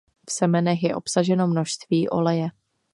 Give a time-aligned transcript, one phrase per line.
[0.27, 2.47] V semenech je obsaženo množství oleje.